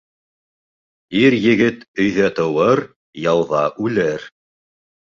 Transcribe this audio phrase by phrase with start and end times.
[1.19, 2.85] Ир-егет өйҙә тыуыр,
[3.29, 4.31] яуҙа үлер.